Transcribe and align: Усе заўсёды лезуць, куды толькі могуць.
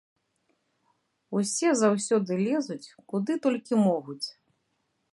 Усе 1.41 1.69
заўсёды 1.83 2.31
лезуць, 2.47 2.93
куды 3.15 3.33
толькі 3.47 3.83
могуць. 3.87 4.23